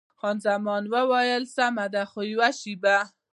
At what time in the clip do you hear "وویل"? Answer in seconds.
0.93-1.43